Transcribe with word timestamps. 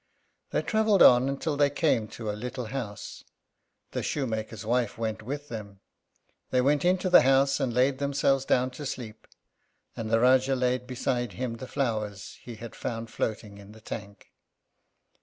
They 0.49 0.63
travelled 0.63 1.03
on 1.03 1.37
till 1.37 1.55
they 1.55 1.69
came 1.69 2.07
to 2.07 2.31
a 2.31 2.33
little 2.33 2.65
house. 2.73 3.23
The 3.91 4.01
shoemaker's 4.01 4.65
wife 4.65 4.97
went 4.97 5.21
with 5.21 5.47
them. 5.49 5.79
They 6.49 6.59
went 6.59 6.83
into 6.83 7.07
the 7.07 7.21
house 7.21 7.59
and 7.59 7.71
laid 7.71 7.99
themselves 7.99 8.43
down 8.43 8.71
to 8.71 8.87
sleep, 8.87 9.27
and 9.95 10.09
the 10.09 10.17
Rájá 10.17 10.59
laid 10.59 10.87
beside 10.87 11.33
him 11.33 11.57
the 11.57 11.67
flowers 11.67 12.39
he 12.41 12.55
had 12.55 12.73
found 12.75 13.11
floating 13.11 13.59
in 13.59 13.73
the 13.73 13.79
tank. 13.79 14.31